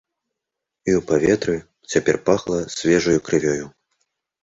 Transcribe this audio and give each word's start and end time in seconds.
І 0.89 0.95
ў 0.99 1.03
паветры 1.11 1.55
цяпер 1.91 2.21
пахла 2.33 2.59
свежаю 2.81 3.19
крывёю. 3.33 3.65